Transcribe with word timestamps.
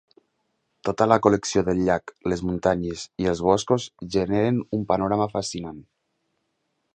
Tota 0.87 1.05
la 1.09 1.17
col·lecció 1.25 1.61
del 1.67 1.81
llac, 1.89 2.13
les 2.33 2.41
muntanyes 2.51 3.03
i 3.25 3.29
els 3.33 3.43
boscos 3.49 3.85
generen 4.17 4.59
un 4.79 4.89
panorama 4.95 5.29
fascinant. 5.35 5.79